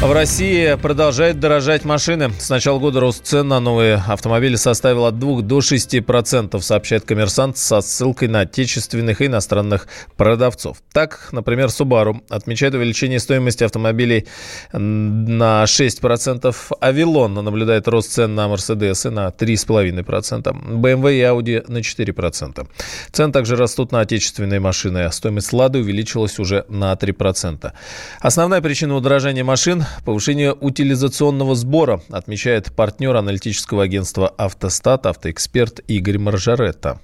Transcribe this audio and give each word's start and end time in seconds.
В 0.00 0.12
России 0.12 0.76
продолжает 0.80 1.40
дорожать 1.40 1.84
машины. 1.84 2.30
С 2.38 2.50
начала 2.50 2.78
года 2.78 3.00
рост 3.00 3.26
цен 3.26 3.48
на 3.48 3.58
новые 3.58 3.96
автомобили 3.96 4.54
составил 4.54 5.06
от 5.06 5.18
2 5.18 5.42
до 5.42 5.60
6 5.60 6.06
процентов, 6.06 6.64
сообщает 6.64 7.04
коммерсант 7.04 7.58
со 7.58 7.80
ссылкой 7.80 8.28
на 8.28 8.40
отечественных 8.40 9.20
и 9.20 9.26
иностранных 9.26 9.88
продавцов. 10.16 10.78
Так, 10.92 11.30
например, 11.32 11.66
Subaru 11.66 12.22
отмечает 12.30 12.74
увеличение 12.74 13.18
стоимости 13.18 13.64
автомобилей 13.64 14.28
на 14.72 15.66
6 15.66 16.00
процентов. 16.00 16.70
Авилон 16.80 17.34
наблюдает 17.34 17.88
рост 17.88 18.12
цен 18.12 18.36
на 18.36 18.46
Mercedes 18.46 19.10
на 19.10 19.28
3,5 19.28 20.04
процента. 20.04 20.50
BMW 20.50 21.16
и 21.16 21.20
Audi 21.22 21.64
на 21.70 21.82
4 21.82 22.12
процента. 22.12 22.68
Цены 23.10 23.32
также 23.32 23.56
растут 23.56 23.90
на 23.90 24.00
отечественные 24.00 24.60
машины. 24.60 25.10
Стоимость 25.10 25.52
Лады 25.52 25.80
увеличилась 25.80 26.38
уже 26.38 26.64
на 26.68 26.94
3 26.94 27.12
процента. 27.12 27.72
Основная 28.20 28.60
причина 28.60 28.94
удорожания 28.94 29.42
машин 29.42 29.84
повышение 30.04 30.52
утилизационного 30.52 31.54
сбора, 31.54 32.00
отмечает 32.10 32.74
партнер 32.74 33.16
аналитического 33.16 33.82
агентства 33.82 34.28
«Автостат», 34.38 35.06
автоэксперт 35.06 35.80
Игорь 35.88 36.18
Маржаретта. 36.18 37.00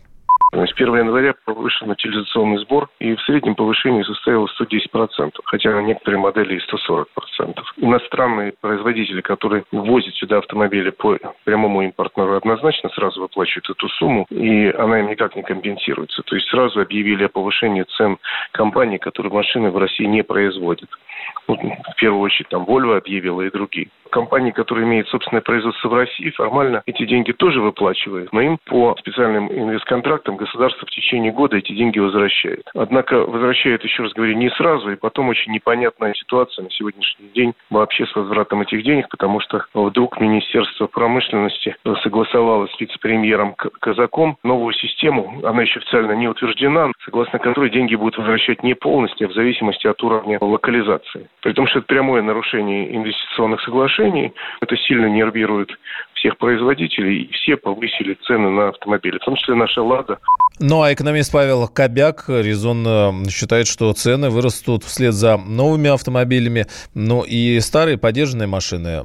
С 0.55 0.73
1 0.77 0.95
января 0.95 1.35
повышен 1.45 1.91
утилизационный 1.91 2.59
сбор, 2.59 2.89
и 3.01 3.17
в 3.17 3.21
среднем 3.23 3.57
повышение 3.57 4.05
составило 4.05 4.47
110%, 4.61 5.33
хотя 5.45 5.71
на 5.73 5.81
некоторые 5.81 6.21
модели 6.21 6.55
и 6.55 6.61
140%. 6.61 7.59
Иностранные 7.79 8.53
производители, 8.61 9.21
которые 9.21 9.65
ввозят 9.73 10.15
сюда 10.15 10.39
автомобили 10.39 10.91
по 10.91 11.19
прямому 11.43 11.83
импортному, 11.83 12.37
однозначно 12.37 12.89
сразу 12.91 13.21
выплачивают 13.21 13.69
эту 13.69 13.89
сумму, 13.89 14.27
и 14.31 14.71
она 14.79 15.01
им 15.01 15.09
никак 15.09 15.35
не 15.35 15.43
компенсируется. 15.43 16.23
То 16.23 16.37
есть 16.37 16.49
сразу 16.49 16.81
объявили 16.81 17.25
о 17.25 17.29
повышении 17.29 17.85
цен 17.97 18.19
компаний, 18.53 18.99
которые 18.99 19.33
машины 19.33 19.71
в 19.73 19.77
России 19.77 20.05
не 20.05 20.23
производят. 20.23 20.89
Ну, 21.49 21.57
в 21.57 21.97
первую 21.97 22.21
очередь 22.21 22.49
там 22.49 22.65
Volvo 22.65 22.97
объявила 22.97 23.43
и 23.43 23.51
другие 23.51 23.89
компании, 24.15 24.53
которые 24.53 24.87
имеют 24.87 25.09
собственное 25.09 25.43
производство 25.43 25.89
в 25.89 25.95
России, 25.95 26.31
формально 26.31 26.85
эти 26.87 27.05
деньги 27.05 27.33
тоже 27.33 27.61
выплачивают, 27.61 28.33
но 28.33 28.41
им 28.41 28.59
по 28.65 28.95
специальным 29.01 29.51
инвестконтрактам 29.51 30.37
государство 30.37 30.87
в 30.87 30.91
течение 30.91 31.33
года 31.33 31.57
эти 31.57 31.73
деньги 31.73 31.99
возвращает. 31.99 32.63
Однако 32.77 33.27
возвращает, 33.27 33.83
еще 33.83 34.05
раз 34.05 34.13
говорю, 34.13 34.37
не 34.37 34.51
сразу, 34.51 34.93
и 34.93 34.97
потом 34.97 35.31
очень 35.31 35.51
непонятная 35.51 36.15
ситуация 36.15 36.63
на 36.63 36.71
сегодняшний 36.71 37.29
день 37.35 37.55
вообще 37.71 38.07
с 38.07 38.15
возвратом 38.15 38.63
этих 38.63 38.85
денег, 38.85 39.09
потому 39.09 39.41
что 39.41 39.65
вдруг 39.75 40.21
Министерство 40.21 40.87
промышленности 40.87 41.75
согласовало 42.05 42.69
с 42.69 42.81
вице-премьером 42.81 43.57
Казаком 43.57 44.39
новую 44.45 44.75
систему, 44.75 45.41
она 45.43 45.63
еще 45.63 45.81
официально 45.81 46.13
не 46.13 46.29
утверждена, 46.29 46.93
согласно 47.05 47.41
которой 47.41 47.69
деньги 47.69 47.97
будут 47.97 48.17
возвращать 48.17 48.63
не 48.63 48.75
полностью, 48.75 49.27
а 49.27 49.31
в 49.31 49.35
зависимости 49.35 49.89
от 49.89 50.01
уровня 50.05 50.39
локализации. 50.41 51.14
При 51.43 51.53
том, 51.53 51.67
что 51.67 51.81
это 51.81 51.89
прямое 51.89 52.23
нарушение 52.23 52.95
инвестиционных 52.95 53.61
соглашений. 53.63 54.33
Это 54.61 54.77
сильно 54.77 55.07
нервирует 55.07 55.71
всех 56.15 56.39
производителей, 56.39 57.23
и 57.23 57.33
все 57.33 57.57
повысили 57.57 58.17
цены 58.27 58.51
на 58.51 58.69
автомобили, 58.69 59.19
в 59.19 59.25
том 59.25 59.37
числе 59.37 59.55
наша 59.55 59.83
«Лада». 59.83 60.19
Ну 60.61 60.83
а 60.83 60.93
экономист 60.93 61.33
Павел 61.33 61.69
Кобяк 61.69 62.25
резонно 62.29 63.13
считает, 63.29 63.67
что 63.67 63.93
цены 63.93 64.31
вырастут 64.31 64.85
вслед 64.85 65.13
за 65.13 65.37
новыми 65.37 65.91
автомобилями, 65.91 66.67
ну 66.95 67.23
и 67.23 67.59
старые 67.61 67.99
поддержанные 67.99 68.47
машины 68.47 69.05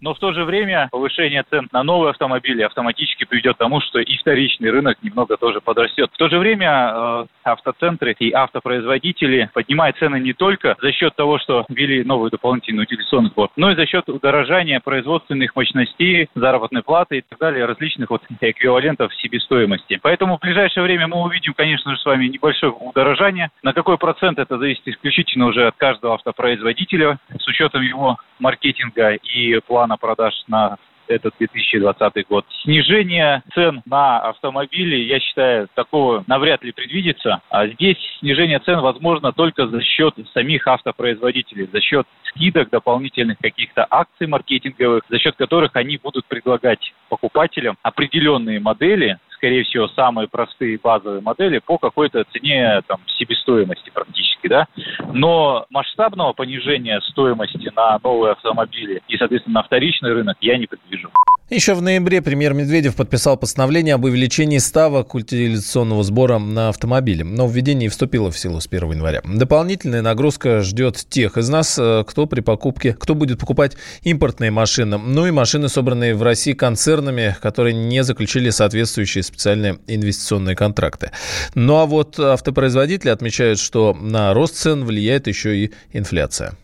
но 0.00 0.14
в 0.14 0.18
то 0.18 0.32
же 0.32 0.44
время 0.44 0.88
повышение 0.90 1.44
цен 1.48 1.68
на 1.72 1.82
новые 1.82 2.10
автомобили 2.10 2.62
автоматически 2.62 3.24
приведет 3.24 3.56
к 3.56 3.58
тому, 3.58 3.80
что 3.80 4.00
и 4.00 4.16
вторичный 4.16 4.70
рынок 4.70 4.98
немного 5.02 5.36
тоже 5.36 5.60
подрастет. 5.60 6.10
В 6.12 6.16
то 6.16 6.28
же 6.28 6.38
время 6.38 6.92
э, 6.94 7.26
автоцентры 7.44 8.14
и 8.18 8.32
автопроизводители 8.32 9.50
поднимают 9.52 9.96
цены 9.98 10.20
не 10.20 10.32
только 10.32 10.76
за 10.80 10.92
счет 10.92 11.14
того, 11.16 11.38
что 11.38 11.64
ввели 11.68 12.04
новый 12.04 12.30
дополнительный 12.30 12.84
утилизационный 12.84 13.30
сбор, 13.30 13.50
но 13.56 13.70
и 13.70 13.76
за 13.76 13.86
счет 13.86 14.08
удорожания 14.08 14.80
производственных 14.80 15.54
мощностей, 15.56 16.28
заработной 16.34 16.82
платы 16.82 17.18
и 17.18 17.24
так 17.28 17.38
далее, 17.38 17.64
различных 17.64 18.10
вот 18.10 18.22
эквивалентов 18.40 19.14
себестоимости. 19.16 19.98
Поэтому 20.02 20.38
в 20.38 20.40
ближайшее 20.40 20.84
время 20.84 21.06
мы 21.08 21.22
увидим, 21.22 21.54
конечно 21.54 21.92
же, 21.92 22.00
с 22.00 22.04
вами 22.04 22.26
небольшое 22.26 22.72
удорожание. 22.72 23.50
На 23.62 23.72
какой 23.72 23.98
процент 23.98 24.38
это 24.38 24.58
зависит 24.58 24.86
исключительно 24.86 25.46
уже 25.46 25.66
от 25.66 25.76
каждого 25.76 26.14
автопроизводителя 26.14 27.18
с 27.38 27.46
учетом 27.46 27.82
его 27.82 28.18
маркетинга 28.40 29.14
и 29.14 29.60
плана 29.60 29.96
продаж 29.96 30.34
на 30.48 30.76
этот 31.10 31.34
2020 31.38 32.28
год. 32.28 32.46
Снижение 32.62 33.42
цен 33.54 33.82
на 33.84 34.20
автомобили, 34.20 34.96
я 34.96 35.20
считаю, 35.20 35.68
такого 35.74 36.24
навряд 36.26 36.62
ли 36.62 36.72
предвидится. 36.72 37.40
А 37.50 37.66
здесь 37.66 37.98
снижение 38.20 38.60
цен 38.60 38.80
возможно 38.80 39.32
только 39.32 39.66
за 39.66 39.82
счет 39.82 40.14
самих 40.32 40.66
автопроизводителей, 40.66 41.68
за 41.72 41.80
счет 41.80 42.06
скидок, 42.24 42.70
дополнительных 42.70 43.38
каких-то 43.38 43.86
акций 43.90 44.26
маркетинговых, 44.26 45.04
за 45.08 45.18
счет 45.18 45.36
которых 45.36 45.74
они 45.74 45.98
будут 45.98 46.24
предлагать 46.26 46.92
покупателям 47.08 47.76
определенные 47.82 48.60
модели, 48.60 49.18
скорее 49.40 49.64
всего, 49.64 49.88
самые 49.88 50.28
простые 50.28 50.78
базовые 50.78 51.22
модели 51.22 51.60
по 51.64 51.78
какой-то 51.78 52.24
цене 52.30 52.82
там, 52.86 53.00
себестоимости 53.18 53.88
практически, 53.88 54.48
да. 54.48 54.66
Но 55.14 55.64
масштабного 55.70 56.34
понижения 56.34 57.00
стоимости 57.00 57.72
на 57.74 57.98
новые 58.04 58.32
автомобили 58.32 59.00
и, 59.08 59.16
соответственно, 59.16 59.60
на 59.60 59.62
вторичный 59.62 60.12
рынок 60.12 60.36
я 60.42 60.58
не 60.58 60.66
предвижу. 60.66 61.10
Еще 61.50 61.74
в 61.74 61.82
ноябре 61.82 62.22
премьер 62.22 62.54
Медведев 62.54 62.94
подписал 62.94 63.36
постановление 63.36 63.96
об 63.96 64.04
увеличении 64.04 64.58
ставок 64.58 65.16
утилизационного 65.16 66.04
сбора 66.04 66.38
на 66.38 66.68
автомобили. 66.68 67.24
Но 67.24 67.48
введение 67.48 67.88
вступило 67.88 68.30
в 68.30 68.38
силу 68.38 68.60
с 68.60 68.68
1 68.68 68.92
января. 68.92 69.20
Дополнительная 69.24 70.00
нагрузка 70.00 70.60
ждет 70.60 71.04
тех 71.08 71.36
из 71.36 71.48
нас, 71.48 71.76
э, 71.76 72.04
кто 72.06 72.26
при 72.26 72.40
покупке, 72.40 72.92
кто 72.92 73.16
будет 73.16 73.40
покупать 73.40 73.76
импортные 74.02 74.52
машины, 74.52 74.96
ну 74.96 75.26
и 75.26 75.32
машины, 75.32 75.68
собранные 75.68 76.14
в 76.14 76.22
России 76.22 76.52
концернами, 76.52 77.36
которые 77.42 77.74
не 77.74 78.04
заключили 78.04 78.50
соответствующие 78.50 79.24
специальные 79.24 79.80
инвестиционные 79.88 80.54
контракты. 80.54 81.10
Ну 81.56 81.78
а 81.78 81.86
вот 81.86 82.16
автопроизводители 82.20 83.10
отмечают, 83.10 83.58
что 83.58 83.92
на 83.92 84.32
рост 84.34 84.54
цен 84.54 84.84
влияет 84.84 85.26
еще 85.26 85.56
и 85.56 85.72
инфляция. 85.92 86.54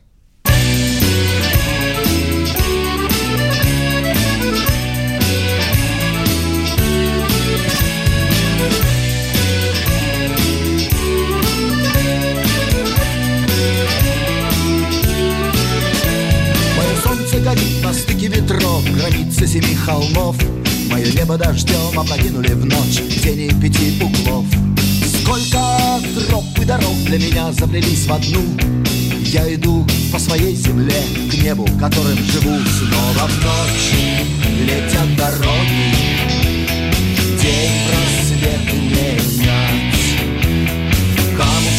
Дождем 21.96 22.00
опрокинули 22.00 22.52
в 22.52 22.64
ночь 22.64 23.00
Тени 23.22 23.48
пяти 23.60 24.02
углов. 24.02 24.44
Сколько 25.20 25.60
троп 26.28 26.44
и 26.60 26.64
дорог 26.64 26.94
для 27.04 27.18
меня 27.18 27.52
заплелись 27.52 28.06
в 28.06 28.12
одну. 28.12 28.42
Я 29.22 29.52
иду 29.54 29.86
по 30.12 30.18
своей 30.18 30.54
земле 30.54 31.02
К 31.30 31.34
небу, 31.42 31.66
которым 31.80 32.16
живу. 32.18 32.58
Снова 32.78 33.28
в 33.28 33.44
ночь 33.44 33.94
летят 34.62 35.16
дороги. 35.16 35.94
День 37.40 37.72
просвет 37.86 38.72
менять 38.72 39.96
Кому 41.36 41.70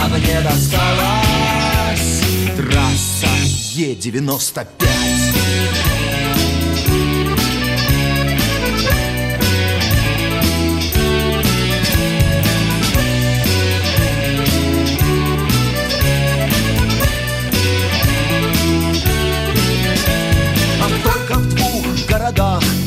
а 0.00 0.08
мне 0.08 0.40
досталась 0.40 2.22
Трасса 2.56 3.28
Е-95 3.74 5.27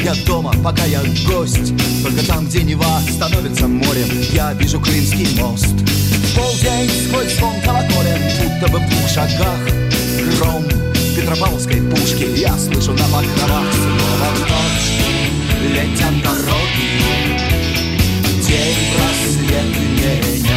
Я 0.04 0.16
дома, 0.26 0.52
пока 0.64 0.84
я 0.86 1.00
гость. 1.28 1.74
Только 2.02 2.26
там, 2.26 2.48
где 2.48 2.64
Нева 2.64 3.00
становится 3.08 3.68
морем. 3.68 4.08
Я 4.34 4.52
вижу 4.54 4.80
Крымский 4.80 5.28
мост. 5.40 5.76
Полдень 6.36 6.90
сквозь 6.90 7.36
звон 7.36 7.62
колоколен 7.62 8.20
Будто 8.42 8.68
бы 8.72 8.80
в 8.80 8.90
двух 8.90 9.08
шагах. 9.10 9.60
Гром 10.38 10.64
Петропавловской 11.16 11.82
пушки 11.84 12.26
Я 12.36 12.58
слышу 12.58 12.94
на 12.94 13.06
покровах. 13.06 13.72
Снова 13.74 14.32
ночь 14.40 14.92
Летят 15.70 16.20
дороги. 16.24 16.90
День 18.42 18.78
просвет 18.96 19.70
менять 19.78 20.50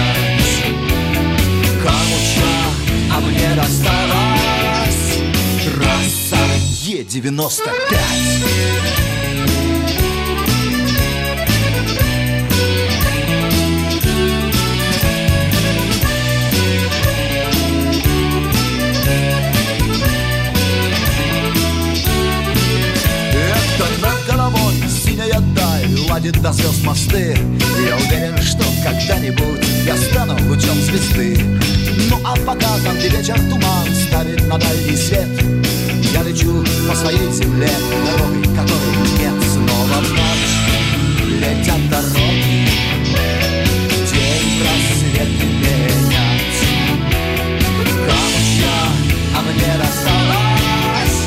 Кому 1.83 2.19
а 3.11 3.21
мне 3.21 3.55
досталась 3.55 5.19
Трасса 5.65 6.41
Е-95 6.87 9.04
проводит 26.25 26.43
до 26.43 26.53
звезд 26.53 26.85
мосты 26.85 27.37
я 27.87 27.97
уверен, 27.97 28.41
что 28.41 28.65
когда-нибудь 28.83 29.67
я 29.85 29.97
стану 29.97 30.35
лучом 30.49 30.81
звезды. 30.81 31.37
Ну 32.09 32.19
а 32.25 32.35
пока 32.47 32.79
там, 32.85 32.97
где 32.97 33.09
вечер 33.09 33.39
туман 33.51 33.87
ставит 34.09 34.47
на 34.47 34.59
дальний 34.59 34.97
свет. 34.97 35.29
Я 36.15 36.23
лечу 36.23 36.65
по 36.89 36.95
своей 36.95 37.31
земле, 37.31 37.69
дорогой 38.07 38.43
которой 38.57 38.97
нет. 39.19 39.35
Снова 39.53 40.01
в 40.01 40.11
ночь 40.13 40.55
летят 41.41 41.91
дороги. 41.91 42.69
День 44.11 44.63
рассвет 44.65 45.29
менять. 45.43 46.61
Камушья, 48.07 48.79
а 49.35 49.43
мне 49.43 49.73
досталась 49.79 51.21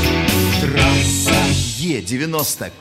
Трасса 0.61 1.39
Е-95 1.77 2.71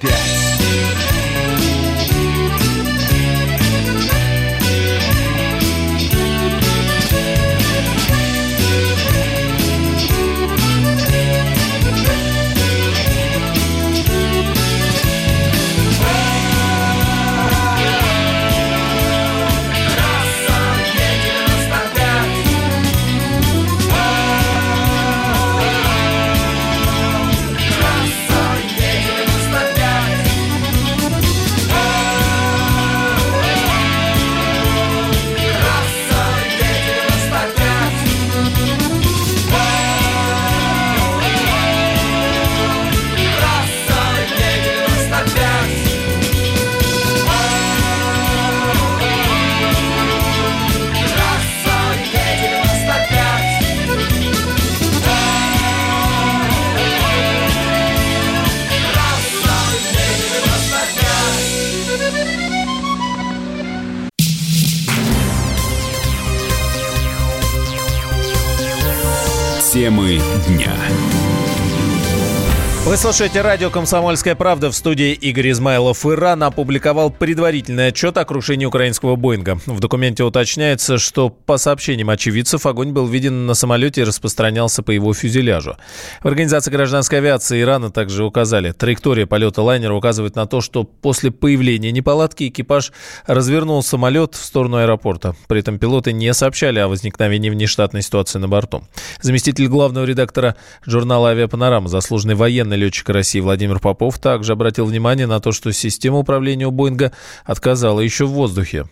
Темы 69.76 70.18
дня. 70.48 70.74
Вы 72.86 72.96
слушаете 72.96 73.40
радио 73.40 73.68
«Комсомольская 73.68 74.36
правда» 74.36 74.70
в 74.70 74.76
студии 74.76 75.10
Игорь 75.12 75.50
Измайлов. 75.50 76.06
Иран 76.06 76.44
опубликовал 76.44 77.10
предварительный 77.10 77.88
отчет 77.88 78.16
о 78.16 78.24
крушении 78.24 78.64
украинского 78.64 79.16
«Боинга». 79.16 79.58
В 79.66 79.80
документе 79.80 80.22
уточняется, 80.22 80.96
что 80.96 81.28
по 81.28 81.56
сообщениям 81.58 82.10
очевидцев 82.10 82.64
огонь 82.64 82.92
был 82.92 83.08
виден 83.08 83.44
на 83.44 83.54
самолете 83.54 84.02
и 84.02 84.04
распространялся 84.04 84.84
по 84.84 84.92
его 84.92 85.12
фюзеляжу. 85.12 85.76
В 86.22 86.28
Организации 86.28 86.70
гражданской 86.70 87.18
авиации 87.18 87.60
Ирана 87.60 87.90
также 87.90 88.22
указали, 88.22 88.70
траектория 88.70 89.26
полета 89.26 89.62
лайнера 89.62 89.92
указывает 89.92 90.36
на 90.36 90.46
то, 90.46 90.60
что 90.60 90.84
после 90.84 91.32
появления 91.32 91.90
неполадки 91.90 92.46
экипаж 92.46 92.92
развернул 93.26 93.82
самолет 93.82 94.36
в 94.36 94.44
сторону 94.44 94.76
аэропорта. 94.76 95.34
При 95.48 95.58
этом 95.58 95.80
пилоты 95.80 96.12
не 96.12 96.32
сообщали 96.32 96.78
о 96.78 96.86
возникновении 96.86 97.50
внештатной 97.50 98.02
ситуации 98.02 98.38
на 98.38 98.46
борту. 98.46 98.84
Заместитель 99.20 99.66
главного 99.66 100.04
редактора 100.04 100.54
журнала 100.84 101.30
«Авиапанорама», 101.30 101.88
заслуженный 101.88 102.36
военный 102.36 102.75
главный 102.76 102.86
летчик 102.86 103.08
России 103.08 103.40
Владимир 103.40 103.78
Попов 103.80 104.18
также 104.18 104.52
обратил 104.52 104.86
внимание 104.86 105.26
на 105.26 105.40
то, 105.40 105.52
что 105.52 105.72
система 105.72 106.18
управления 106.18 106.66
у 106.66 106.70
Боинга 106.70 107.10
отказала 107.46 108.00
еще 108.00 108.24
в 108.24 108.30
воздухе. 108.30 108.84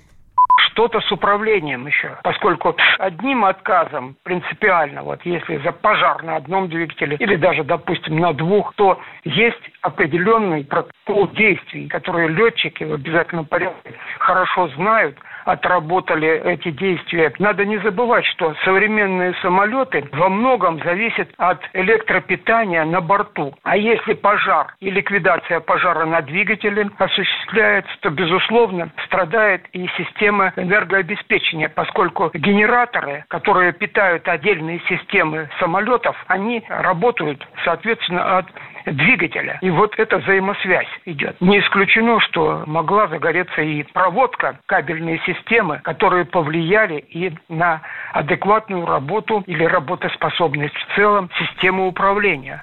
Что-то 0.71 1.01
с 1.01 1.13
управлением 1.13 1.87
еще, 1.87 2.19
поскольку 2.25 2.75
одним 2.99 3.45
отказом 3.45 4.17
принципиально, 4.25 5.03
вот 5.03 5.21
если 5.25 5.59
за 5.63 5.71
пожар 5.71 6.23
на 6.25 6.37
одном 6.37 6.69
двигателе 6.69 7.17
или 7.21 7.37
даже, 7.37 7.63
допустим, 7.63 8.19
на 8.19 8.33
двух, 8.33 8.75
то 8.75 8.99
есть 9.25 9.63
определенный 9.83 10.65
протокол 10.65 11.29
действий, 11.29 11.87
которые 11.89 12.29
летчики 12.29 12.85
в 12.85 12.95
обязательном 12.95 13.45
порядке 13.45 13.93
хорошо 14.19 14.69
знают– 14.77 15.17
отработали 15.45 16.43
эти 16.45 16.71
действия. 16.71 17.33
Надо 17.39 17.65
не 17.65 17.79
забывать, 17.79 18.25
что 18.27 18.55
современные 18.65 19.35
самолеты 19.43 20.09
во 20.13 20.29
многом 20.29 20.83
зависят 20.83 21.29
от 21.39 21.61
электропитания 21.73 22.85
на 22.85 23.01
борту. 23.01 23.55
А 23.63 23.77
если 23.77 24.15
пожар 24.15 24.75
и 24.81 24.91
ликвидация 24.91 25.61
пожара 25.61 26.05
на 26.07 26.21
двигателе 26.23 26.91
осуществляется, 26.99 27.93
то, 28.01 28.11
безусловно, 28.11 28.91
страдает 29.07 29.63
и 29.73 29.89
система 29.97 30.53
энергообеспечения, 30.57 31.69
поскольку 31.69 32.31
генераторы, 32.35 33.25
которые 33.29 33.73
питают 33.73 34.27
отдельные 34.29 34.81
системы 34.89 35.49
самолетов, 35.59 36.17
они 36.29 36.63
работают, 36.69 37.47
соответственно, 37.65 38.39
от 38.39 38.47
двигателя. 38.87 39.59
И 39.63 39.71
вот 39.71 39.95
эта 39.99 40.19
взаимосвязь 40.19 40.89
идет. 41.05 41.37
Не 41.41 41.61
исключено, 41.61 42.21
что 42.21 42.65
могла 42.67 43.09
загореться 43.09 43.63
и 43.63 43.83
проводка 43.83 44.59
кабельной 44.67 45.21
системы, 45.27 45.81
которые 45.85 46.25
повлияли 46.25 46.99
и 46.99 47.33
на 47.49 47.83
адекватную 48.13 48.87
работу 48.87 49.43
или 49.47 49.65
работоспособность 49.65 50.75
в 50.75 50.97
целом 50.97 51.31
системы 51.39 51.87
управления. 51.87 52.61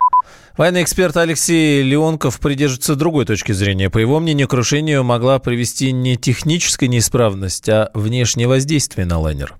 Военный 0.57 0.83
эксперт 0.83 1.15
Алексей 1.17 1.81
Леонков 1.81 2.39
придерживается 2.39 2.95
другой 2.95 3.25
точки 3.25 3.51
зрения. 3.51 3.89
По 3.89 3.97
его 3.97 4.19
мнению, 4.19 4.47
крушению 4.47 5.03
могла 5.03 5.39
привести 5.39 5.91
не 5.91 6.17
техническая 6.17 6.89
неисправность, 6.89 7.67
а 7.69 7.89
внешнее 7.93 8.47
воздействие 8.47 9.07
на 9.07 9.17
лайнер. 9.17 9.55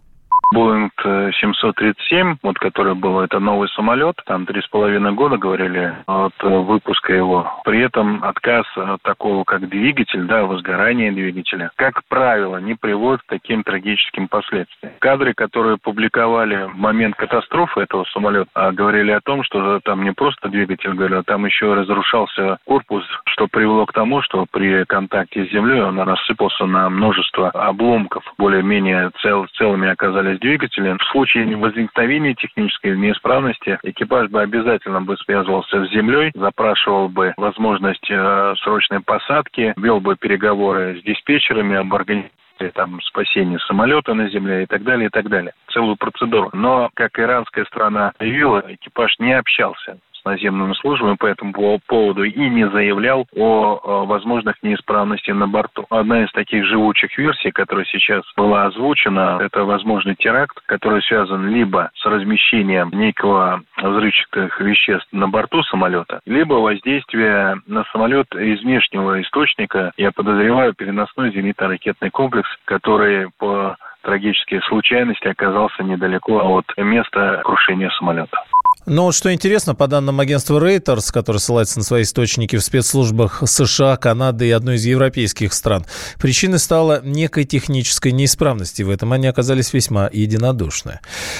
Боинг 0.51 0.91
737, 1.01 2.37
вот 2.43 2.59
который 2.59 2.93
был, 2.93 3.21
это 3.21 3.39
новый 3.39 3.69
самолет, 3.69 4.17
там 4.25 4.45
три 4.45 4.61
с 4.61 4.67
половиной 4.67 5.13
года 5.13 5.37
говорили 5.37 5.95
от 6.07 6.33
выпуска 6.41 7.13
его. 7.13 7.61
При 7.63 7.79
этом 7.79 8.21
отказ 8.23 8.65
от 8.75 9.01
такого, 9.01 9.45
как 9.45 9.69
двигатель, 9.69 10.25
да, 10.25 10.43
возгорание 10.43 11.11
двигателя, 11.13 11.71
как 11.77 12.01
правило, 12.09 12.57
не 12.57 12.75
приводит 12.75 13.21
к 13.21 13.27
таким 13.27 13.63
трагическим 13.63 14.27
последствиям. 14.27 14.93
Кадры, 14.99 15.33
которые 15.33 15.77
публиковали 15.77 16.65
в 16.65 16.75
момент 16.75 17.15
катастрофы 17.15 17.81
этого 17.81 18.03
самолета, 18.11 18.49
а 18.53 18.73
говорили 18.73 19.11
о 19.11 19.21
том, 19.21 19.43
что 19.43 19.79
там 19.79 20.03
не 20.03 20.11
просто 20.11 20.49
двигатель 20.49 20.93
горел, 20.93 21.19
а 21.19 21.23
там 21.23 21.45
еще 21.45 21.73
разрушался 21.73 22.57
корпус, 22.65 23.05
что 23.25 23.47
привело 23.47 23.85
к 23.85 23.93
тому, 23.93 24.21
что 24.21 24.45
при 24.51 24.83
контакте 24.83 25.45
с 25.45 25.51
землей 25.51 25.81
он 25.81 25.97
рассыпался 25.99 26.65
на 26.65 26.89
множество 26.89 27.49
обломков, 27.51 28.23
более-менее 28.37 29.11
цел, 29.21 29.47
целыми 29.53 29.87
оказались 29.87 30.40
двигателя. 30.41 30.97
В 30.97 31.03
случае 31.11 31.55
возникновения 31.55 32.33
технической 32.33 32.97
неисправности 32.97 33.79
экипаж 33.83 34.29
бы 34.29 34.41
обязательно 34.41 35.01
бы 35.01 35.15
связывался 35.17 35.85
с 35.85 35.91
землей, 35.91 36.31
запрашивал 36.35 37.07
бы 37.07 37.33
возможность 37.37 38.09
э, 38.09 38.55
срочной 38.61 38.99
посадки, 38.99 39.73
вел 39.77 40.01
бы 40.01 40.17
переговоры 40.17 40.99
с 40.99 41.03
диспетчерами 41.03 41.77
об 41.77 41.93
организации 41.93 42.31
там 42.75 43.01
спасения 43.01 43.57
самолета 43.67 44.13
на 44.13 44.29
земле 44.29 44.63
и 44.63 44.65
так 44.67 44.83
далее, 44.83 45.07
и 45.07 45.09
так 45.09 45.29
далее. 45.29 45.53
Целую 45.71 45.95
процедуру. 45.95 46.49
Но, 46.53 46.89
как 46.93 47.17
иранская 47.17 47.65
страна 47.65 48.13
заявила, 48.19 48.63
экипаж 48.67 49.15
не 49.19 49.33
общался 49.33 49.97
с 50.21 50.25
наземными 50.25 50.73
службами 50.73 51.15
по 51.15 51.25
этому 51.25 51.53
поводу 51.87 52.23
и 52.23 52.49
не 52.49 52.69
заявлял 52.69 53.25
о 53.35 54.05
возможных 54.05 54.61
неисправностях 54.63 55.35
на 55.35 55.47
борту. 55.47 55.85
Одна 55.89 56.23
из 56.23 56.31
таких 56.31 56.65
живучих 56.65 57.17
версий, 57.17 57.51
которая 57.51 57.85
сейчас 57.85 58.23
была 58.35 58.65
озвучена, 58.65 59.39
это 59.41 59.63
возможный 59.63 60.15
теракт, 60.15 60.59
который 60.65 61.01
связан 61.03 61.49
либо 61.49 61.91
с 61.95 62.05
размещением 62.05 62.89
некого 62.93 63.61
взрывчатых 63.77 64.59
веществ 64.61 65.07
на 65.11 65.27
борту 65.27 65.63
самолета, 65.63 66.21
либо 66.25 66.55
воздействие 66.55 67.61
на 67.67 67.83
самолет 67.91 68.27
из 68.35 68.61
внешнего 68.61 69.21
источника, 69.21 69.91
я 69.97 70.11
подозреваю, 70.11 70.73
переносной 70.73 71.31
зенитно-ракетный 71.31 72.09
комплекс, 72.09 72.49
который 72.65 73.29
по 73.37 73.75
трагической 74.01 74.61
случайности 74.63 75.27
оказался 75.27 75.83
недалеко 75.83 76.57
от 76.57 76.65
места 76.77 77.41
крушения 77.43 77.89
самолета. 77.91 78.43
Но 78.85 79.05
вот 79.05 79.15
что 79.15 79.31
интересно, 79.31 79.75
по 79.75 79.87
данным 79.87 80.19
агентства 80.19 80.59
Reuters, 80.59 81.11
которое 81.13 81.39
ссылается 81.39 81.77
на 81.77 81.83
свои 81.83 82.01
источники 82.01 82.55
в 82.55 82.63
спецслужбах 82.63 83.43
США, 83.45 83.95
Канады 83.95 84.47
и 84.47 84.51
одной 84.51 84.75
из 84.75 84.85
европейских 84.85 85.53
стран, 85.53 85.85
причиной 86.17 86.57
стала 86.57 87.01
некой 87.03 87.43
технической 87.43 88.11
неисправности. 88.11 88.81
В 88.81 88.89
этом 88.89 89.13
они 89.13 89.27
оказались 89.27 89.71
весьма 89.73 90.09
единодушны. 90.11 90.99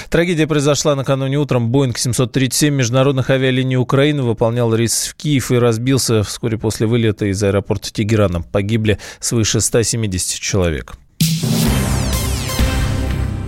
Трагедия 0.09 0.45
произошла 0.45 0.95
накануне 0.95 1.37
утром. 1.37 1.71
Боинг 1.71 1.97
737 1.97 2.73
международных 2.73 3.29
авиалиний 3.31 3.77
Украины 3.77 4.21
выполнял 4.21 4.73
рейс 4.75 5.07
в 5.07 5.15
Киев 5.15 5.51
и 5.51 5.57
разбился 5.57 6.23
вскоре 6.23 6.59
после 6.59 6.85
вылета 6.85 7.25
из 7.25 7.41
аэропорта 7.43 7.91
Тегерана. 7.91 8.41
Погибли 8.43 8.99
свыше 9.19 9.61
170 9.61 10.39
человек. 10.39 10.93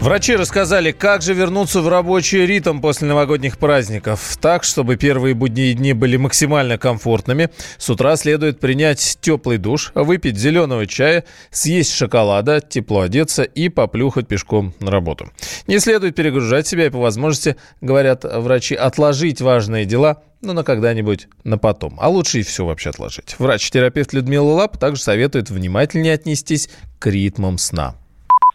Врачи 0.03 0.35
рассказали, 0.35 0.91
как 0.91 1.21
же 1.21 1.33
вернуться 1.33 1.79
в 1.79 1.87
рабочий 1.87 2.45
ритм 2.45 2.81
после 2.81 3.07
новогодних 3.07 3.57
праздников. 3.57 4.35
Так, 4.41 4.65
чтобы 4.65 4.97
первые 4.97 5.33
будние 5.33 5.73
дни 5.75 5.93
были 5.93 6.17
максимально 6.17 6.77
комфортными, 6.77 7.49
с 7.77 7.89
утра 7.89 8.17
следует 8.17 8.59
принять 8.59 9.17
теплый 9.21 9.57
душ, 9.57 9.93
выпить 9.95 10.35
зеленого 10.35 10.87
чая, 10.87 11.23
съесть 11.51 11.93
шоколада, 11.93 12.59
тепло 12.59 12.99
одеться 12.99 13.43
и 13.43 13.69
поплюхать 13.69 14.27
пешком 14.27 14.73
на 14.81 14.91
работу. 14.91 15.31
Не 15.67 15.79
следует 15.79 16.15
перегружать 16.15 16.67
себя 16.67 16.87
и 16.87 16.89
по 16.89 16.99
возможности, 16.99 17.55
говорят 17.79 18.25
врачи, 18.25 18.75
отложить 18.75 19.39
важные 19.39 19.85
дела 19.85 20.21
ну, 20.41 20.51
на 20.51 20.65
когда-нибудь 20.65 21.29
на 21.45 21.57
потом. 21.57 21.97
А 22.01 22.09
лучше 22.09 22.41
и 22.41 22.43
все 22.43 22.65
вообще 22.65 22.89
отложить. 22.89 23.35
Врач-терапевт 23.39 24.11
Людмила 24.11 24.51
Лап 24.51 24.77
также 24.77 25.01
советует 25.01 25.49
внимательнее 25.49 26.15
отнестись 26.15 26.69
к 26.99 27.07
ритмам 27.07 27.57
сна 27.57 27.95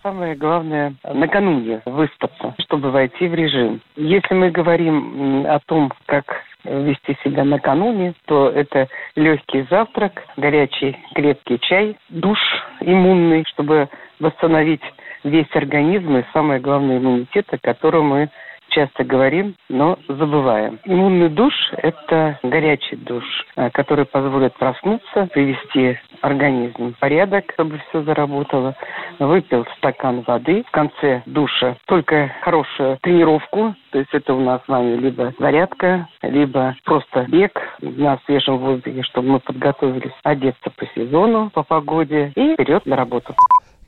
самое 0.08 0.34
главное 0.34 0.94
накануне 1.04 1.82
выспаться, 1.84 2.54
чтобы 2.60 2.90
войти 2.90 3.28
в 3.28 3.34
режим. 3.34 3.80
Если 3.96 4.34
мы 4.34 4.50
говорим 4.50 5.44
о 5.46 5.58
том, 5.66 5.92
как 6.06 6.24
вести 6.64 7.16
себя 7.22 7.44
накануне, 7.44 8.14
то 8.26 8.48
это 8.48 8.88
легкий 9.16 9.66
завтрак, 9.70 10.22
горячий 10.38 10.96
крепкий 11.14 11.58
чай, 11.60 11.96
душ 12.08 12.38
иммунный, 12.80 13.44
чтобы 13.48 13.88
восстановить 14.18 14.82
весь 15.24 15.54
организм 15.54 16.16
и 16.16 16.24
самое 16.32 16.58
главное 16.58 16.98
иммунитет, 16.98 17.46
о 17.52 17.58
мы 18.02 18.30
часто 18.68 19.04
говорим, 19.04 19.54
но 19.68 19.98
забываем. 20.08 20.78
Иммунный 20.84 21.28
душ– 21.28 21.54
это 21.76 22.38
горячий 22.42 22.96
душ, 22.96 23.24
э, 23.56 23.70
который 23.70 24.04
позволит 24.04 24.54
проснуться, 24.54 25.26
привести 25.32 25.98
организм 26.20 26.94
в 26.94 26.98
порядок, 26.98 27.44
чтобы 27.54 27.80
все 27.88 28.02
заработало. 28.02 28.74
Выпил 29.18 29.66
стакан 29.76 30.22
воды 30.26 30.64
в 30.66 30.70
конце 30.70 31.22
душа, 31.26 31.76
только 31.86 32.32
хорошую 32.42 32.98
тренировку, 33.02 33.74
то 33.90 33.98
есть 33.98 34.10
это 34.12 34.34
у 34.34 34.40
нас 34.40 34.62
с 34.64 34.68
вами 34.68 34.96
либо 34.96 35.32
зарядка, 35.38 36.08
либо 36.22 36.76
просто 36.84 37.26
бег 37.28 37.52
на 37.80 38.18
свежем 38.26 38.58
воздухе, 38.58 39.02
чтобы 39.02 39.28
мы 39.28 39.40
подготовились 39.40 40.12
одеться 40.22 40.70
по 40.70 40.86
сезону, 40.94 41.50
по 41.50 41.62
погоде 41.62 42.32
и 42.34 42.54
вперед 42.54 42.84
на 42.86 42.96
работу. 42.96 43.34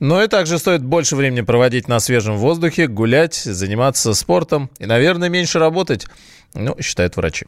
Но 0.01 0.23
и 0.23 0.27
также 0.27 0.57
стоит 0.57 0.83
больше 0.83 1.15
времени 1.15 1.41
проводить 1.41 1.87
на 1.87 1.99
свежем 1.99 2.35
воздухе, 2.37 2.87
гулять, 2.87 3.35
заниматься 3.35 4.15
спортом 4.15 4.71
и, 4.79 4.87
наверное, 4.87 5.29
меньше 5.29 5.59
работать, 5.59 6.07
ну, 6.55 6.75
считают 6.81 7.15
врачи. 7.17 7.45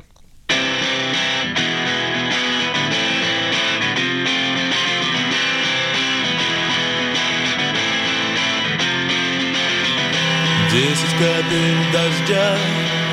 Десять 10.72 11.14
капель 11.18 11.92
дождя 11.92 12.56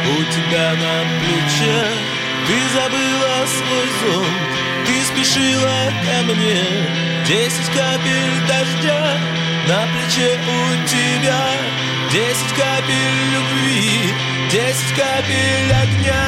у 0.05 0.23
тебя 0.33 0.73
на 0.73 1.05
плече 1.19 1.89
Ты 2.47 2.57
забыла 2.75 3.47
свой 3.47 3.89
зонт, 4.01 4.41
ты 4.87 4.93
спешила 5.05 5.93
ко 6.05 6.23
мне 6.25 7.20
Десять 7.31 7.67
капель 7.67 8.49
дождя 8.49 9.17
на 9.69 9.87
плече 9.93 10.37
у 10.37 10.89
тебя. 10.89 11.47
Десять 12.11 12.57
капель 12.57 13.21
любви, 13.31 14.13
десять 14.51 14.97
капель 14.97 15.73
огня 15.73 16.27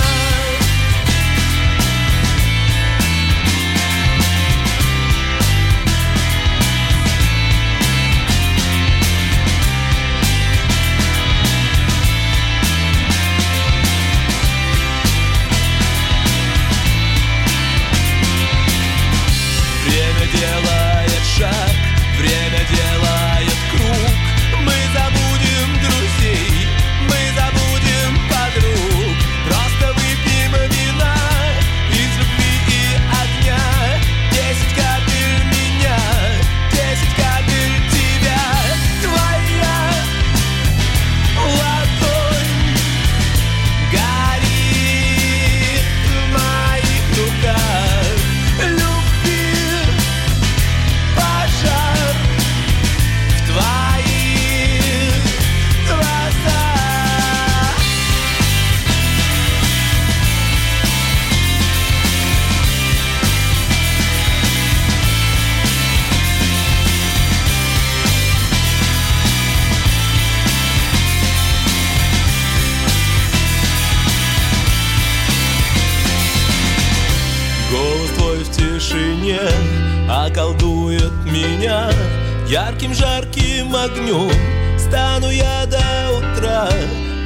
Ярким 81.63 82.93
жарким 82.93 83.77
огнем 83.77 84.33
стану 84.77 85.31
я 85.31 85.65
до 85.67 85.79
утра. 86.11 86.69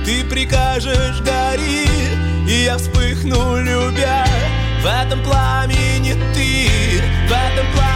Ты 0.04 0.24
прикажешь 0.24 1.22
гори, 1.22 1.88
и 2.46 2.64
я 2.64 2.76
вспыхну, 2.76 3.56
любя. 3.62 4.26
В 4.82 4.86
этом 4.86 5.22
пламени 5.22 6.12
ты, 6.34 7.00
в 7.28 7.32
этом 7.32 7.66
пламени 7.72 7.95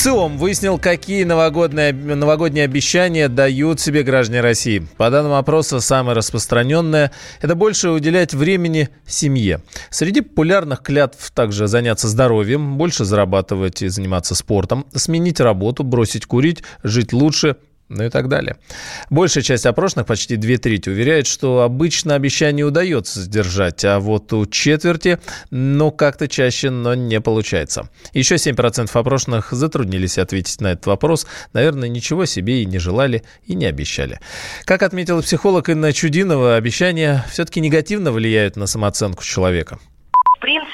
ВЦИОМ 0.00 0.38
выяснил, 0.38 0.78
какие 0.78 1.24
новогодние, 1.24 1.92
новогодние 1.92 2.64
обещания 2.64 3.28
дают 3.28 3.80
себе 3.80 4.02
граждане 4.02 4.40
России. 4.40 4.88
По 4.96 5.10
данным 5.10 5.34
опроса, 5.34 5.80
самое 5.80 6.16
распространенное– 6.16 7.12
это 7.42 7.54
больше 7.54 7.90
уделять 7.90 8.32
времени 8.32 8.88
семье. 9.06 9.60
Среди 9.90 10.22
популярных 10.22 10.82
клятв 10.82 11.30
также 11.32 11.66
заняться 11.66 12.08
здоровьем, 12.08 12.78
больше 12.78 13.04
зарабатывать 13.04 13.82
и 13.82 13.88
заниматься 13.88 14.34
спортом, 14.34 14.86
сменить 14.94 15.38
работу, 15.38 15.84
бросить 15.84 16.24
курить, 16.24 16.62
жить 16.82 17.12
лучше– 17.12 17.56
ну 17.90 18.04
и 18.04 18.08
так 18.08 18.28
далее. 18.28 18.56
Большая 19.10 19.44
часть 19.44 19.66
опрошенных, 19.66 20.06
почти 20.06 20.36
две 20.36 20.56
трети, 20.56 20.88
уверяет, 20.88 21.26
что 21.26 21.60
обычно 21.60 22.14
обещание 22.14 22.64
удается 22.64 23.20
сдержать, 23.20 23.84
а 23.84 23.98
вот 23.98 24.32
у 24.32 24.46
четверти, 24.46 25.18
ну, 25.50 25.90
как-то 25.90 26.28
чаще, 26.28 26.70
но 26.70 26.94
не 26.94 27.20
получается. 27.20 27.90
Еще 28.14 28.36
7% 28.36 28.88
опрошенных 28.92 29.52
затруднились 29.52 30.18
ответить 30.18 30.60
на 30.60 30.68
этот 30.68 30.86
вопрос. 30.86 31.26
Наверное, 31.52 31.88
ничего 31.88 32.24
себе 32.24 32.62
и 32.62 32.66
не 32.66 32.78
желали, 32.78 33.24
и 33.44 33.54
не 33.54 33.66
обещали. 33.66 34.20
Как 34.64 34.82
отметила 34.82 35.20
психолог 35.20 35.68
Инна 35.68 35.92
Чудинова, 35.92 36.56
обещания 36.56 37.24
все-таки 37.30 37.60
негативно 37.60 38.12
влияют 38.12 38.56
на 38.56 38.66
самооценку 38.66 39.24
человека 39.24 39.78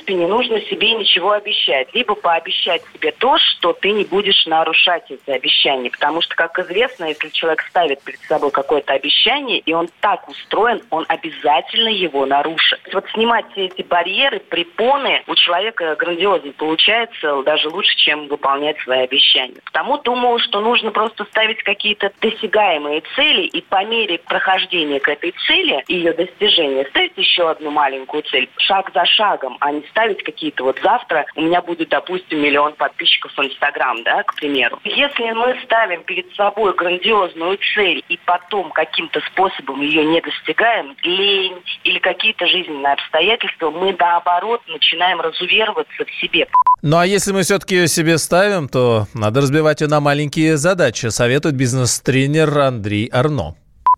принципе, 0.07 0.15
не 0.15 0.27
нужно 0.27 0.61
себе 0.63 0.93
ничего 0.93 1.33
обещать. 1.33 1.89
Либо 1.93 2.15
пообещать 2.15 2.83
себе 2.93 3.13
то, 3.13 3.37
что 3.39 3.73
ты 3.73 3.91
не 3.91 4.05
будешь 4.05 4.47
нарушать 4.47 5.11
эти 5.11 5.31
обещания. 5.31 5.91
Потому 5.91 6.21
что, 6.21 6.35
как 6.35 6.59
известно, 6.59 7.07
если 7.07 7.29
человек 7.31 7.63
ставит 7.69 8.03
перед 8.03 8.21
собой 8.21 8.51
какое-то 8.51 8.95
обещание, 8.95 9.59
и 9.59 9.73
он 9.73 9.89
так 10.01 10.29
устроен, 10.29 10.83
он 10.91 11.05
обязательно 11.09 11.89
его 11.89 12.25
нарушит. 12.27 12.81
Вот 12.93 13.05
снимать 13.13 13.47
все 13.53 13.67
эти 13.67 13.83
барьеры, 13.83 14.41
препоны 14.41 15.23
у 15.27 15.35
человека 15.35 15.97
грандиозно 15.97 16.53
получается, 16.53 17.43
даже 17.43 17.69
лучше, 17.69 17.97
чем 17.97 18.29
выполнять 18.29 18.79
свои 18.81 19.01
обещания. 19.01 19.61
Потому 19.65 19.99
думаю, 19.99 20.39
что 20.39 20.61
нужно 20.61 20.91
просто 20.91 21.25
ставить 21.25 21.63
какие-то 21.63 22.13
досягаемые 22.21 23.03
цели, 23.15 23.43
и 23.43 23.61
по 23.61 23.85
мере 23.85 24.19
прохождения 24.19 25.01
к 25.01 25.09
этой 25.09 25.33
цели 25.47 25.83
и 25.89 25.97
ее 25.97 26.13
достижения 26.13 26.85
ставить 26.87 27.17
еще 27.17 27.51
одну 27.51 27.71
маленькую 27.71 28.23
цель, 28.25 28.49
шаг 28.59 28.91
за 28.95 29.05
шагом, 29.05 29.57
а 29.61 29.73
не 29.73 29.83
ставить 29.97 30.23
какие-то 30.23 30.65
вот 30.65 30.79
завтра 30.83 31.25
у 31.37 31.41
меня 31.41 31.63
будет, 31.63 31.89
допустим, 31.89 32.43
миллион 32.43 32.75
подписчиков 32.75 33.33
в 33.35 33.41
Инстаграм, 33.41 34.03
да, 34.05 34.23
к 34.25 34.35
примеру. 34.35 34.79
Если 34.85 35.31
мы 35.33 35.59
ставим 35.65 36.05
перед 36.05 36.31
собой 36.35 36.75
грандиозную 36.75 37.59
цель 37.75 38.05
и 38.11 38.19
потом 38.27 38.71
каким-то 38.73 39.21
способом 39.33 39.81
ее 39.81 40.05
не 40.05 40.21
достигаем, 40.21 40.95
лень 41.03 41.63
или 41.85 41.99
какие-то 41.99 42.47
жизненные 42.47 42.93
обстоятельства, 42.93 43.71
мы 43.71 43.97
наоборот 43.99 44.61
начинаем 44.69 45.21
разувероваться 45.21 46.05
в 46.05 46.21
себе. 46.21 46.47
Ну 46.83 46.99
а 46.99 47.07
если 47.07 47.33
мы 47.33 47.43
все-таки 47.43 47.77
ее 47.77 47.89
себе 47.89 48.19
ставим, 48.19 48.69
то 48.69 49.07
надо 49.15 49.41
разбивать 49.41 49.81
ее 49.81 49.89
на 49.89 50.01
маленькие 50.01 50.59
задачи, 50.59 51.07
советует 51.07 51.57
бизнес-тренер 51.57 52.59
Андрей 52.59 53.09
Арно 53.11 53.57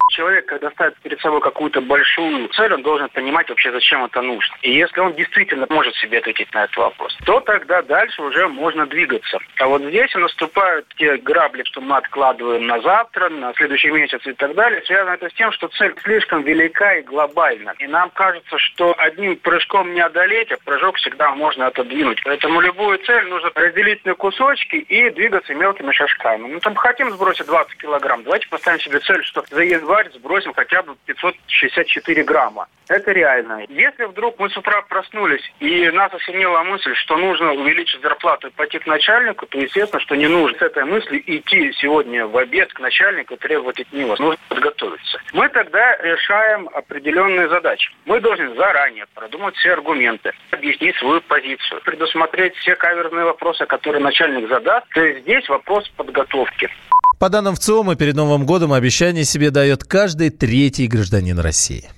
человек, 0.08 0.46
когда 0.46 0.70
ставит 0.70 0.96
перед 0.98 1.20
собой 1.20 1.40
какую-то 1.40 1.80
большую 1.80 2.48
цель, 2.48 2.72
он 2.72 2.82
должен 2.82 3.08
понимать 3.10 3.48
вообще, 3.48 3.70
зачем 3.72 4.04
это 4.04 4.22
нужно. 4.22 4.56
И 4.62 4.72
если 4.72 5.00
он 5.00 5.14
действительно 5.14 5.66
может 5.68 5.94
себе 5.96 6.18
ответить 6.18 6.52
на 6.54 6.64
этот 6.64 6.76
вопрос, 6.76 7.16
то 7.24 7.40
тогда 7.40 7.82
дальше 7.82 8.22
уже 8.22 8.48
можно 8.48 8.86
двигаться. 8.86 9.38
А 9.58 9.66
вот 9.66 9.82
здесь 9.82 10.14
наступают 10.14 10.86
те 10.96 11.16
грабли, 11.16 11.62
что 11.64 11.80
мы 11.80 11.96
откладываем 11.96 12.66
на 12.66 12.80
завтра, 12.80 13.28
на 13.28 13.52
следующий 13.54 13.90
месяц 13.90 14.20
и 14.26 14.32
так 14.32 14.54
далее. 14.54 14.82
Связано 14.86 15.14
это 15.14 15.28
с 15.28 15.34
тем, 15.34 15.52
что 15.52 15.68
цель 15.68 15.94
слишком 16.02 16.42
велика 16.42 16.94
и 16.94 17.02
глобальна. 17.02 17.74
И 17.78 17.86
нам 17.86 18.10
кажется, 18.10 18.58
что 18.58 18.94
одним 18.98 19.36
прыжком 19.36 19.92
не 19.94 20.00
одолеть, 20.00 20.52
а 20.52 20.56
прыжок 20.64 20.96
всегда 20.96 21.34
можно 21.34 21.66
отодвинуть. 21.66 22.22
Поэтому 22.24 22.60
любую 22.60 22.98
цель 22.98 23.24
нужно 23.26 23.50
разделить 23.54 24.04
на 24.04 24.14
кусочки 24.14 24.76
и 24.76 25.10
двигаться 25.10 25.54
мелкими 25.54 25.92
шажками. 25.92 26.48
Ну, 26.48 26.60
там 26.60 26.74
хотим 26.74 27.10
сбросить 27.10 27.46
20 27.46 27.76
килограмм, 27.78 28.22
давайте 28.22 28.48
поставим 28.48 28.80
себе 28.80 29.00
цель, 29.00 29.22
что 29.24 29.44
за 29.50 29.62
январь 29.62 29.97
январь 29.98 30.12
сбросим 30.12 30.52
хотя 30.54 30.82
бы 30.82 30.96
564 31.06 32.22
грамма. 32.24 32.68
Это 32.88 33.12
реально. 33.12 33.64
Если 33.68 34.04
вдруг 34.04 34.38
мы 34.38 34.48
с 34.48 34.56
утра 34.56 34.80
проснулись 34.82 35.42
и 35.60 35.90
нас 35.90 36.12
осенила 36.14 36.62
мысль, 36.62 36.94
что 36.94 37.16
нужно 37.16 37.52
увеличить 37.52 38.00
зарплату 38.00 38.48
и 38.48 38.50
пойти 38.50 38.78
к 38.78 38.86
начальнику, 38.86 39.46
то 39.46 39.58
естественно, 39.58 40.00
что 40.00 40.14
не 40.14 40.26
нужно 40.26 40.58
с 40.58 40.62
этой 40.62 40.84
мыслью 40.84 41.22
идти 41.26 41.72
сегодня 41.74 42.26
в 42.26 42.36
обед 42.36 42.72
к 42.72 42.80
начальнику 42.80 43.34
и 43.34 43.36
требовать 43.36 43.80
от 43.80 43.92
него. 43.92 44.16
Нужно 44.18 44.40
подготовиться. 44.48 45.20
Мы 45.32 45.48
тогда 45.50 45.96
решаем 45.98 46.68
определенные 46.72 47.48
задачи. 47.48 47.90
Мы 48.06 48.20
должны 48.20 48.54
заранее 48.54 49.06
продумать 49.14 49.54
все 49.56 49.72
аргументы, 49.72 50.32
объяснить 50.50 50.96
свою 50.96 51.20
позицию, 51.20 51.82
предусмотреть 51.82 52.56
все 52.56 52.74
каверные 52.74 53.26
вопросы, 53.26 53.66
которые 53.66 54.02
начальник 54.02 54.48
задаст. 54.48 54.88
То 54.94 55.04
есть 55.04 55.22
здесь 55.22 55.48
вопрос 55.48 55.88
подготовки. 55.90 56.70
По 57.18 57.28
данным 57.30 57.56
ВЦИОМа, 57.56 57.96
перед 57.96 58.14
Новым 58.14 58.46
годом 58.46 58.72
обещание 58.72 59.24
себе 59.24 59.50
дает 59.50 59.82
каждый 59.82 60.30
третий 60.30 60.86
гражданин 60.86 61.38
России. 61.40 61.90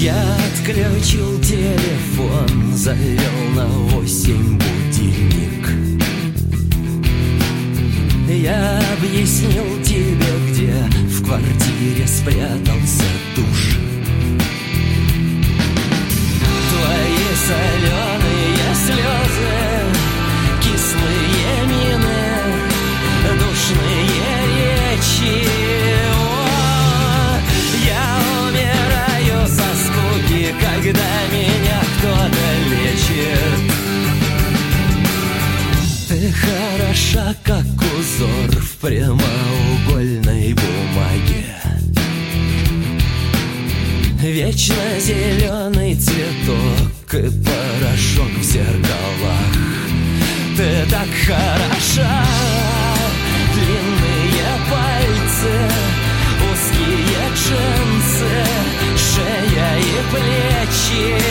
Я 0.00 0.36
отключил 0.52 1.40
телефон, 1.40 2.74
завел 2.74 3.54
на 3.54 3.66
восемь 3.66 4.58
будильник. 4.58 5.68
Я 8.28 8.80
объяснил 8.98 9.80
тебе, 9.84 10.50
где 10.50 10.72
в 11.06 11.24
квартире 11.24 12.06
спрятался 12.08 13.04
душ. 13.36 13.76
Твои 16.70 17.34
соленые 17.46 17.79
appreciate 60.92 61.29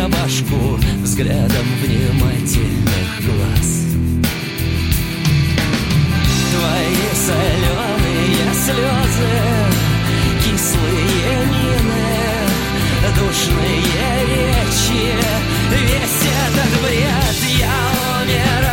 мне 0.00 0.08
башку 0.08 0.78
взглядом 1.02 1.66
внимательных 1.82 3.10
глаз. 3.26 3.68
Твои 6.52 7.06
соленые 7.26 8.46
слезы, 8.64 9.34
кислые 10.42 11.34
мины, 11.52 12.08
душные 13.18 13.84
речи. 14.26 15.04
Весь 15.70 16.22
этот 16.46 16.72
бред 16.82 17.38
я 17.58 17.76
умираю 18.22 18.69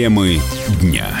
Темы 0.00 0.40
дня. 0.80 1.20